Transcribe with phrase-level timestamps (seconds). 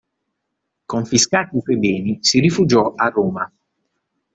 [0.93, 3.53] Confiscati i suoi beni si rifugiò a Roma.